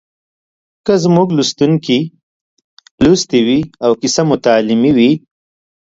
که 0.85 0.93
زموږ 1.03 1.27
لوستونکي 1.37 1.99
لوستې 3.03 3.39
وي 3.47 3.59
او 3.85 3.91
کیسه 4.01 4.21
مو 4.27 4.35
تعلیمي 4.45 4.91
وي 4.97 5.11